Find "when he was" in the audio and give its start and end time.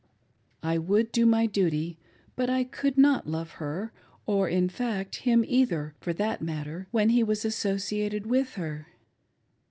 6.89-7.45